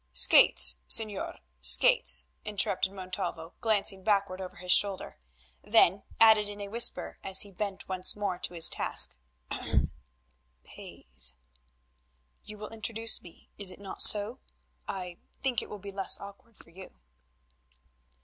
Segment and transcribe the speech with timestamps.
[0.13, 5.19] "Skates, Señor, skates," interrupted Montalvo, glancing backward over his shoulder,
[5.61, 9.15] then added in a whisper as he bent once more to his task,
[9.51, 11.35] "ahem—pays.
[12.41, 14.39] You will introduce me, is it not so?
[14.87, 16.95] I think it will be less awkward for you."